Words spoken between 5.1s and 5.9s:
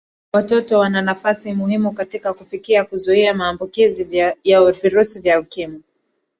vya ukimwi